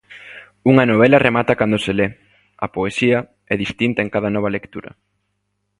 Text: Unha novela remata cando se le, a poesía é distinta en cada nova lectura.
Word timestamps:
Unha 0.71 0.87
novela 0.91 1.23
remata 1.27 1.57
cando 1.59 1.77
se 1.85 1.93
le, 1.99 2.07
a 2.65 2.67
poesía 2.75 3.19
é 3.53 3.55
distinta 3.65 3.99
en 4.05 4.09
cada 4.15 4.33
nova 4.35 4.53
lectura. 4.57 4.91